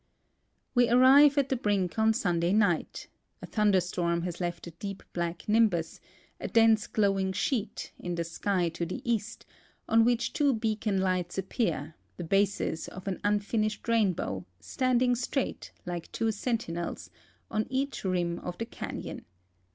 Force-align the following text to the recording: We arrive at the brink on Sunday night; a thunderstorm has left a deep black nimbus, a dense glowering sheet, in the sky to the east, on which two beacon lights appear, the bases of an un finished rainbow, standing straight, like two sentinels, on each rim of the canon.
We 0.73 0.89
arrive 0.89 1.37
at 1.37 1.49
the 1.49 1.55
brink 1.55 1.99
on 1.99 2.13
Sunday 2.13 2.53
night; 2.53 3.07
a 3.39 3.45
thunderstorm 3.45 4.23
has 4.23 4.41
left 4.41 4.65
a 4.65 4.71
deep 4.71 5.03
black 5.13 5.47
nimbus, 5.47 5.99
a 6.39 6.47
dense 6.47 6.87
glowering 6.87 7.33
sheet, 7.33 7.93
in 7.99 8.15
the 8.15 8.23
sky 8.23 8.69
to 8.69 8.83
the 8.87 9.03
east, 9.07 9.45
on 9.87 10.03
which 10.03 10.33
two 10.33 10.55
beacon 10.55 10.99
lights 10.99 11.37
appear, 11.37 11.93
the 12.17 12.23
bases 12.23 12.87
of 12.87 13.07
an 13.07 13.19
un 13.23 13.41
finished 13.41 13.87
rainbow, 13.87 14.43
standing 14.59 15.13
straight, 15.13 15.71
like 15.85 16.11
two 16.11 16.31
sentinels, 16.31 17.11
on 17.51 17.67
each 17.69 18.03
rim 18.03 18.39
of 18.39 18.57
the 18.57 18.65
canon. 18.65 19.25